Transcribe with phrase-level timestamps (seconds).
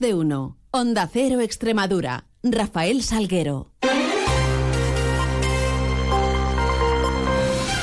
[0.00, 0.56] de uno.
[0.70, 2.26] Onda Cero Extremadura.
[2.42, 3.70] Rafael Salguero.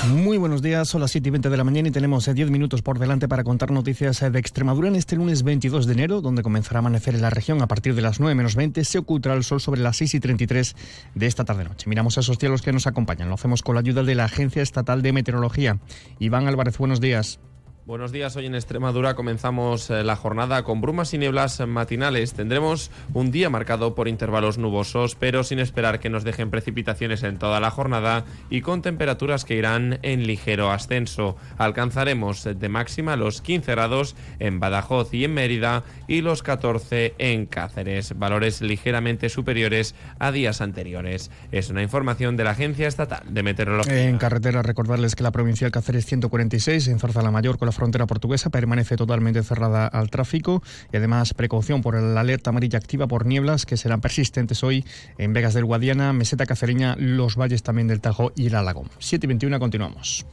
[0.08, 2.52] Muy buenos días, son las 7 y 20 de la mañana y tenemos 10 eh,
[2.52, 6.21] minutos por delante para contar noticias eh, de Extremadura en este lunes 22 de enero,
[6.21, 8.84] donde comenzará a amanecer en la región a partir de las 9 menos 20.
[8.84, 10.75] Se ocultará el sol sobre las 6 y 33
[11.16, 11.89] de esta tarde-noche.
[11.89, 13.30] Miramos esos cielos que nos acompañan.
[13.30, 15.80] Lo hacemos con la ayuda de la Agencia Estatal de Meteorología.
[16.20, 17.39] Iván Álvarez, buenos días.
[17.84, 22.34] Buenos días, hoy en Extremadura comenzamos eh, la jornada con brumas y nieblas matinales.
[22.34, 27.39] Tendremos un día marcado por intervalos nubosos, pero sin esperar que nos dejen precipitaciones en
[27.39, 31.37] toda la jornada y con temperaturas que irán en ligero ascenso.
[31.57, 37.48] Alcanzaremos de máxima los 15 grados en Badajoz y en Mérida y los 14 en
[37.48, 41.31] Cáceres, valores ligeramente superiores a días anteriores.
[41.52, 44.08] Es una información de la Agencia Estatal de Meteorología.
[44.08, 48.06] En carretera, recordarles que la provincial Cáceres 146 en Zarza la Mayor con la frontera
[48.06, 53.25] portuguesa permanece totalmente cerrada al tráfico y además precaución por la alerta amarilla activa por
[53.25, 54.84] nieblas que serán persistentes hoy
[55.17, 58.90] en Vegas del Guadiana, Meseta Cacereña, los valles también del Tajo y el Alagón.
[59.00, 60.26] 7 y 21 continuamos.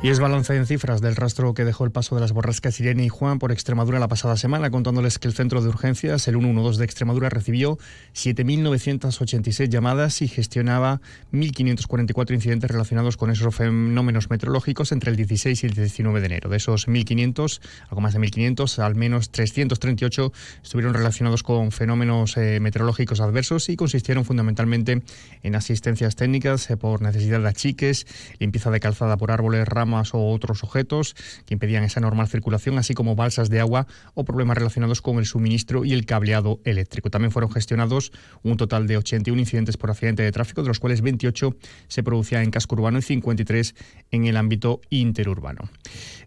[0.00, 3.04] Y es balance en cifras del rastro que dejó el paso de las borrascas Irene
[3.04, 6.78] y Juan por Extremadura la pasada semana, contándoles que el centro de urgencias, el 112
[6.78, 7.78] de Extremadura, recibió
[8.14, 11.00] 7.986 llamadas y gestionaba
[11.32, 16.48] 1.544 incidentes relacionados con esos fenómenos meteorológicos entre el 16 y el 19 de enero.
[16.48, 22.60] De esos 1.500, algo más de 1.500, al menos 338 estuvieron relacionados con fenómenos eh,
[22.60, 25.02] meteorológicos adversos y consistieron fundamentalmente
[25.42, 28.06] en asistencias técnicas eh, por necesidad de achiques,
[28.38, 31.14] limpieza de calzada por árboles, ramas, o otros objetos
[31.46, 35.26] que impedían esa normal circulación, así como balsas de agua o problemas relacionados con el
[35.26, 37.10] suministro y el cableado eléctrico.
[37.10, 41.00] También fueron gestionados un total de 81 incidentes por accidente de tráfico, de los cuales
[41.00, 41.56] 28
[41.88, 43.74] se producían en casco urbano y 53
[44.10, 45.68] en el ámbito interurbano.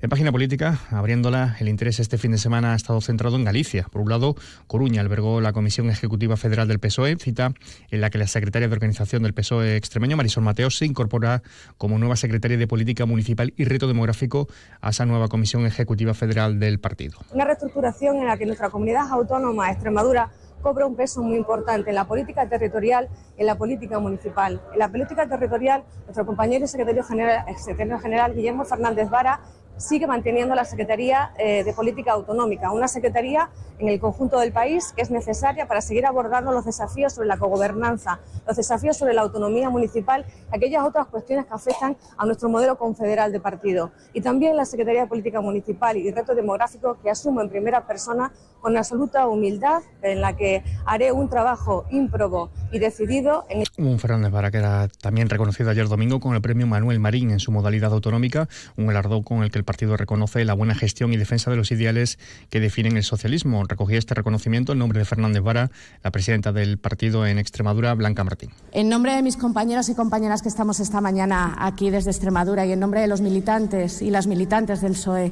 [0.01, 3.87] En página política, abriéndola, el interés este fin de semana ha estado centrado en Galicia.
[3.91, 4.35] Por un lado,
[4.67, 7.53] Coruña albergó la Comisión Ejecutiva Federal del PSOE, cita
[7.89, 11.43] en la que la secretaria de Organización del PSOE extremeño, Marisol Mateos, se incorpora
[11.77, 14.47] como nueva secretaria de Política Municipal y reto demográfico
[14.81, 17.19] a esa nueva Comisión Ejecutiva Federal del partido.
[17.33, 20.29] Una reestructuración en la que nuestra comunidad autónoma, Extremadura,
[20.61, 24.61] cobra un peso muy importante en la política territorial y en la política municipal.
[24.73, 29.41] En la política territorial, nuestro compañero y secretario general, secretario general Guillermo Fernández Vara
[29.77, 33.49] sigue manteniendo la Secretaría eh, de Política Autonómica, una secretaría
[33.79, 37.37] en el conjunto del país que es necesaria para seguir abordando los desafíos sobre la
[37.37, 42.77] cogobernanza, los desafíos sobre la autonomía municipal aquellas otras cuestiones que afectan a nuestro modelo
[42.77, 43.91] confederal de partido.
[44.13, 48.31] Y también la Secretaría de Política Municipal y Reto Demográfico que asumo en primera persona
[48.59, 53.45] con absoluta humildad en la que haré un trabajo ímprobo y decidido.
[53.49, 53.63] En...
[53.77, 57.39] Un Fernández Vara que era también reconocido ayer domingo con el premio Manuel Marín en
[57.39, 61.17] su modalidad autonómica, un galardón con el que el partido reconoce la buena gestión y
[61.17, 62.17] defensa de los ideales
[62.49, 63.63] que definen el socialismo.
[63.63, 65.69] Recogía este reconocimiento en nombre de Fernández Vara,
[66.03, 68.49] la presidenta del partido en Extremadura, Blanca Martín.
[68.71, 72.71] En nombre de mis compañeros y compañeras que estamos esta mañana aquí desde Extremadura y
[72.71, 75.31] en nombre de los militantes y las militantes del PSOE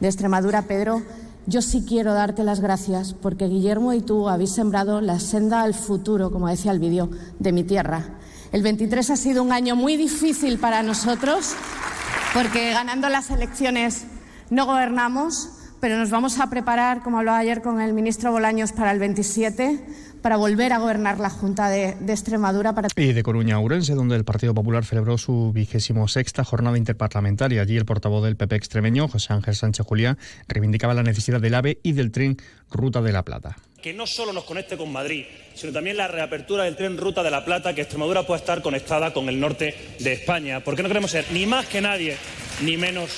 [0.00, 1.02] de Extremadura, Pedro,
[1.46, 5.74] yo sí quiero darte las gracias porque Guillermo y tú habéis sembrado la senda al
[5.74, 8.18] futuro, como decía el vídeo, de mi tierra.
[8.50, 11.54] El 23 ha sido un año muy difícil para nosotros
[12.34, 14.06] porque ganando las elecciones
[14.50, 15.50] no gobernamos,
[15.80, 19.84] pero nos vamos a preparar, como hablaba ayer con el ministro Bolaños, para el 27
[20.22, 22.74] para volver a gobernar la Junta de, Extremadura.
[22.74, 22.88] Para...
[22.96, 27.62] Y de Coruña Urense, donde el Partido Popular celebró su vigésimo sexta jornada interparlamentaria.
[27.62, 30.18] Allí el portavoz del PP extremeño, José Ángel Sánchez Julián,
[30.48, 32.36] reivindicaba la necesidad del AVE y del tren
[32.70, 33.56] Ruta de la Plata.
[33.82, 35.24] Que no solo nos conecte con Madrid,
[35.54, 39.12] sino también la reapertura del tren Ruta de la Plata, que Extremadura pueda estar conectada
[39.12, 40.60] con el norte de España.
[40.60, 42.16] Porque no queremos ser ni más que nadie,
[42.62, 43.10] ni menos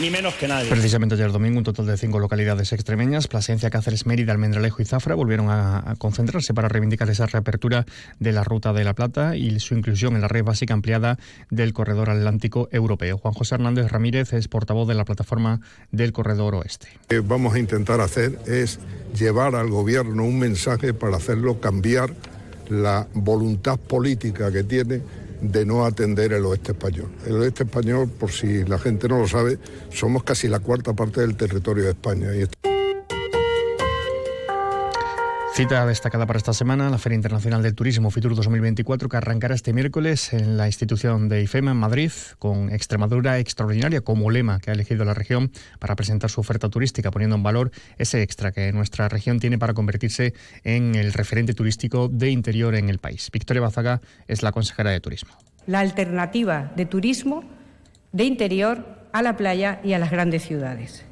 [0.00, 0.68] ni menos que nadie.
[0.68, 5.14] Precisamente ayer domingo un total de cinco localidades extremeñas, Plasencia, Cáceres, Mérida, Almendralejo y Zafra,
[5.14, 7.84] volvieron a, concentrarse para reivindicar esa reapertura
[8.18, 11.18] de la Ruta de la Plata y su inclusión en la red básica ampliada
[11.50, 13.18] del Corredor Atlántico Europeo.
[13.18, 15.60] Juan José Hernández Ramírez es portavoz de la plataforma
[15.90, 16.88] del Corredor Oeste.
[16.94, 18.78] Lo que vamos a intentar hacer es
[19.18, 22.14] llevar al Gobierno un mensaje para hacerlo cambiar
[22.68, 25.02] la voluntad política que tiene
[25.42, 27.10] de no atender el oeste español.
[27.26, 29.58] El oeste español, por si la gente no lo sabe,
[29.90, 32.28] somos casi la cuarta parte del territorio de España.
[35.54, 39.74] Cita destacada para esta semana, la Feria Internacional del Turismo Fitur 2024, que arrancará este
[39.74, 44.72] miércoles en la institución de IFEMA en Madrid, con Extremadura Extraordinaria como lema que ha
[44.72, 49.10] elegido la región para presentar su oferta turística, poniendo en valor ese extra que nuestra
[49.10, 50.32] región tiene para convertirse
[50.64, 53.28] en el referente turístico de interior en el país.
[53.30, 55.34] Victoria Bazaga es la consejera de Turismo.
[55.66, 57.44] La alternativa de turismo
[58.12, 61.04] de interior a la playa y a las grandes ciudades.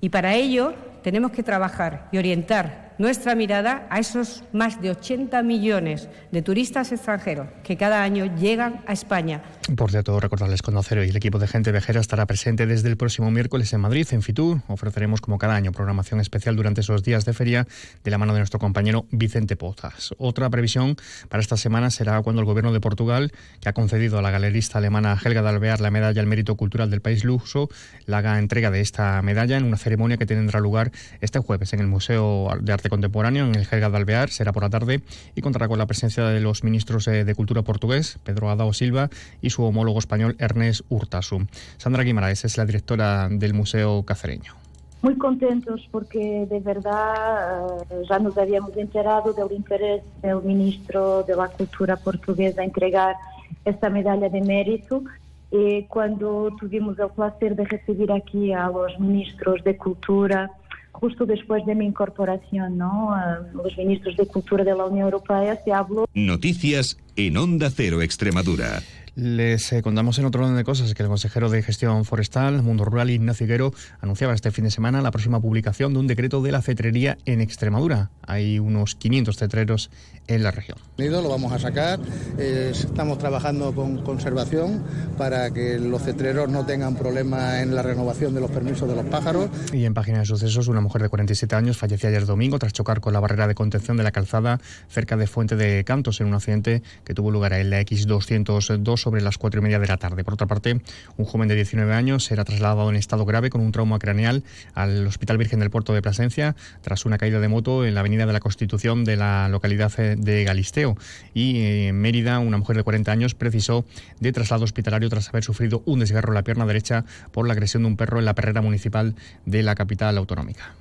[0.00, 5.42] Y para ello tenemos que trabajar y orientar nuestra mirada a esos más de 80
[5.42, 9.42] millones de turistas extranjeros que cada año llegan a España.
[9.76, 12.96] Por cierto, recordarles con Cero y el equipo de Gente Vejera estará presente desde el
[12.96, 14.60] próximo miércoles en Madrid, en Fitur.
[14.66, 17.66] Ofreceremos como cada año programación especial durante esos días de feria
[18.02, 20.14] de la mano de nuestro compañero Vicente Pozas.
[20.18, 20.96] Otra previsión
[21.28, 24.78] para esta semana será cuando el gobierno de Portugal, que ha concedido a la galerista
[24.78, 27.68] alemana Helga de Alvear la medalla al mérito cultural del país luso,
[28.06, 30.90] la haga entrega de esta medalla en una ceremonia que tendrá lugar
[31.20, 34.62] este jueves en el Museo de Arte contemporáneo en el Jerga de Alvear, será por
[34.62, 35.02] la tarde
[35.34, 39.10] y contará con la presencia de los ministros eh, de Cultura portugués, Pedro Adao Silva,
[39.40, 41.46] y su homólogo español, Ernest Urtasu.
[41.76, 44.54] Sandra Guimaraes es la directora del Museo Cacereño.
[45.02, 51.34] Muy contentos porque de verdad eh, ya nos habíamos enterado del interés del ministro de
[51.34, 53.16] la Cultura portugués a entregar
[53.64, 55.02] esta medalla de mérito
[55.50, 60.50] y cuando tuvimos el placer de recibir aquí a los ministros de Cultura,
[60.92, 63.10] justo después de mi incorporación, ¿no?
[63.52, 66.06] los ministros de Cultura de la Unión Europea se habló.
[66.14, 68.82] Noticias en Onda Cero Extremadura.
[69.14, 72.86] Les eh, contamos en otro orden de cosas que el consejero de Gestión Forestal, Mundo
[72.86, 76.50] Rural, Ignacio Higuero, anunciaba este fin de semana la próxima publicación de un decreto de
[76.50, 78.10] la cetrería en Extremadura.
[78.26, 79.90] Hay unos 500 cetreros
[80.28, 80.78] en la región.
[80.96, 82.00] Lo vamos a sacar,
[82.38, 84.82] estamos trabajando con conservación
[85.18, 89.04] para que los cetreros no tengan problemas en la renovación de los permisos de los
[89.06, 89.50] pájaros.
[89.74, 93.00] Y en página de sucesos, una mujer de 47 años falleció ayer domingo tras chocar
[93.00, 94.58] con la barrera de contención de la calzada
[94.88, 99.20] cerca de Fuente de Cantos en un accidente que tuvo lugar en la X202 sobre
[99.20, 100.24] las cuatro y media de la tarde.
[100.24, 100.80] Por otra parte,
[101.16, 104.44] un joven de 19 años era trasladado en estado grave con un trauma craneal
[104.74, 108.26] al Hospital Virgen del Puerto de Plasencia tras una caída de moto en la avenida
[108.26, 110.96] de la Constitución de la localidad de Galisteo.
[111.34, 113.84] Y eh, en Mérida, una mujer de 40 años precisó
[114.20, 117.82] de traslado hospitalario tras haber sufrido un desgarro en la pierna derecha por la agresión
[117.82, 119.14] de un perro en la perrera municipal
[119.44, 120.74] de la capital autonómica.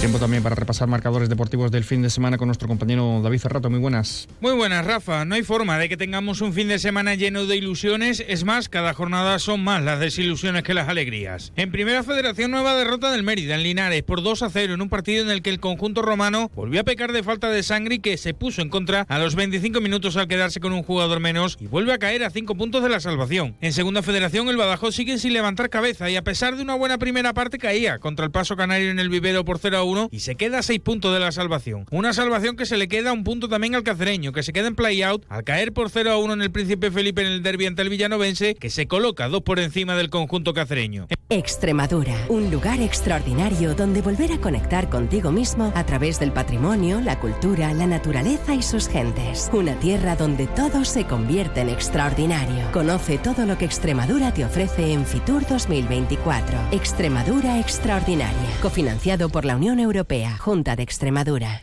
[0.00, 3.68] Tiempo también para repasar marcadores deportivos del fin de semana con nuestro compañero David Cerrato.
[3.68, 4.28] Muy buenas.
[4.40, 5.24] Muy buenas, Rafa.
[5.24, 8.24] No hay forma de que tengamos un fin de semana lleno de ilusiones.
[8.28, 11.52] Es más, cada jornada son más las desilusiones que las alegrías.
[11.56, 14.88] En Primera Federación, nueva derrota del Mérida en Linares por 2 a 0 en un
[14.88, 17.98] partido en el que el conjunto romano volvió a pecar de falta de sangre y
[17.98, 21.58] que se puso en contra a los 25 minutos al quedarse con un jugador menos
[21.60, 23.56] y vuelve a caer a 5 puntos de la salvación.
[23.60, 26.98] En Segunda Federación, el Badajoz sigue sin levantar cabeza y a pesar de una buena
[26.98, 30.20] primera parte caía contra el Paso Canario en el vivero por 0 a 1 y
[30.20, 31.86] se queda a 6 puntos de la salvación.
[31.90, 34.74] Una salvación que se le queda un punto también al cacereño, que se queda en
[34.74, 37.82] play-out al caer por 0 a 1 en el Príncipe Felipe en el derbi ante
[37.82, 41.06] el Villanovense, que se coloca dos por encima del conjunto cacereño.
[41.30, 47.20] Extremadura, un lugar extraordinario donde volver a conectar contigo mismo a través del patrimonio, la
[47.20, 49.50] cultura, la naturaleza y sus gentes.
[49.52, 52.70] Una tierra donde todo se convierte en extraordinario.
[52.72, 56.58] Conoce todo lo que Extremadura te ofrece en Fitur 2024.
[56.72, 61.62] Extremadura Extraordinaria, cofinanciado por la Unión Europea, Junta de Extremadura.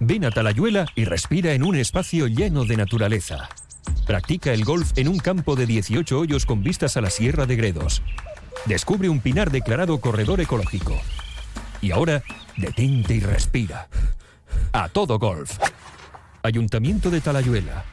[0.00, 3.48] Ven a Talayuela y respira en un espacio lleno de naturaleza.
[4.06, 7.56] Practica el golf en un campo de 18 hoyos con vistas a la Sierra de
[7.56, 8.02] Gredos.
[8.66, 10.96] Descubre un pinar declarado corredor ecológico.
[11.80, 12.22] Y ahora,
[12.56, 13.88] detente y respira.
[14.72, 15.58] A todo golf.
[16.42, 17.84] Ayuntamiento de Talayuela.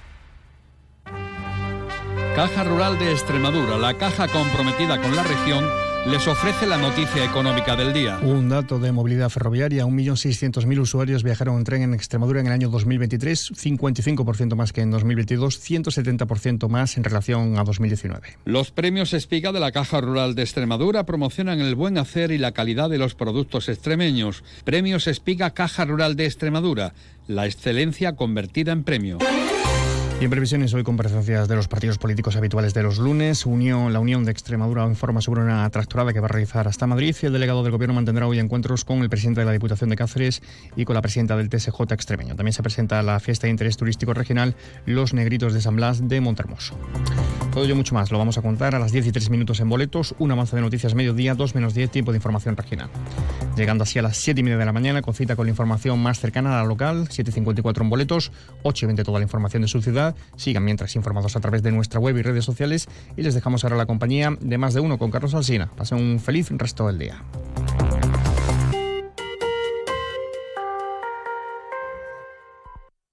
[2.36, 7.76] Caja Rural de Extremadura, la caja comprometida con la región les ofrece la noticia económica
[7.76, 8.20] del día.
[8.22, 12.70] Un dato de movilidad ferroviaria, 1.600.000 usuarios viajaron en tren en Extremadura en el año
[12.70, 18.38] 2023, 55% más que en 2022, 170% más en relación a 2019.
[18.46, 22.52] Los premios Espiga de la Caja Rural de Extremadura promocionan el buen hacer y la
[22.52, 24.44] calidad de los productos extremeños.
[24.64, 26.94] Premios Espiga Caja Rural de Extremadura,
[27.28, 29.18] la excelencia convertida en premio.
[30.18, 33.92] Y en previsiones hoy con presencias de los partidos políticos habituales de los lunes, Unión,
[33.92, 37.26] la Unión de Extremadura informa sobre una tractorada que va a realizar hasta Madrid y
[37.26, 40.42] el delegado del Gobierno mantendrá hoy encuentros con el presidente de la Diputación de Cáceres
[40.78, 42.38] y con la presidenta del TSJ extremeño.
[42.38, 44.56] También se presenta la fiesta de interés turístico regional
[44.86, 46.80] Los Negritos de San Blas de Montermoso.
[47.54, 49.68] Todo ello mucho más lo vamos a contar a las 10 y 3 minutos en
[49.68, 52.90] boletos, un avance de noticias mediodía, 2 menos 10 tiempo de información regional.
[53.58, 56.00] Llegando así a las 7 y media de la mañana con cita con la información
[56.00, 58.32] más cercana a la local, 7.54 en boletos,
[58.64, 60.05] 8 y 20 toda la información de su ciudad
[60.36, 63.78] Sigan mientras informados a través de nuestra web y redes sociales y les dejamos ahora
[63.78, 65.72] la compañía de más de uno con Carlos Alsina.
[65.76, 67.24] Pasen un feliz resto del día.